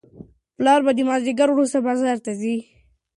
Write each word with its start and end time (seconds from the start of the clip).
پلار 0.57 0.79
به 0.85 0.91
د 0.95 0.99
مازیګر 1.09 1.49
وروسته 1.51 1.77
بازار 1.87 2.17
ته 2.25 2.31
ځي. 2.41 2.55